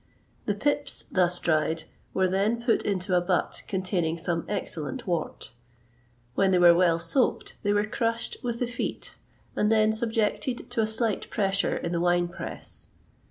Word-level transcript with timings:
The 0.47 0.55
pips, 0.55 1.03
thus 1.11 1.39
dried, 1.39 1.83
were 2.11 2.27
then 2.27 2.63
put 2.63 2.81
into 2.81 3.15
a 3.15 3.21
butt 3.21 3.61
containing 3.67 4.17
some 4.17 4.45
excellent 4.49 5.05
wort. 5.05 5.51
When 6.33 6.49
they 6.49 6.57
were 6.57 6.73
well 6.73 6.97
soaked, 6.97 7.55
they 7.61 7.71
were 7.71 7.85
crushed 7.85 8.37
with 8.41 8.57
the 8.57 8.65
feet, 8.65 9.17
and 9.55 9.71
then 9.71 9.93
subjected 9.93 10.71
to 10.71 10.81
a 10.81 10.87
slight 10.87 11.29
pressure 11.29 11.77
in 11.77 11.91
the 11.91 12.01
wine 12.01 12.29
press. 12.29 12.87